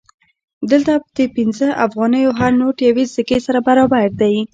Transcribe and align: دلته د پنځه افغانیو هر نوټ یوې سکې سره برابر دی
دلته 0.71 0.93
د 1.17 1.19
پنځه 1.35 1.67
افغانیو 1.85 2.31
هر 2.39 2.51
نوټ 2.61 2.77
یوې 2.89 3.05
سکې 3.15 3.39
سره 3.45 3.59
برابر 3.67 4.05
دی 4.21 4.35